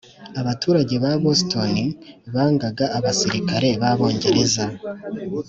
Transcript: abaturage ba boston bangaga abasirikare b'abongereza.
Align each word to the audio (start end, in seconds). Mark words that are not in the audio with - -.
abaturage 0.41 0.95
ba 1.03 1.11
boston 1.23 1.73
bangaga 2.33 2.85
abasirikare 2.97 3.69
b'abongereza. 3.81 4.65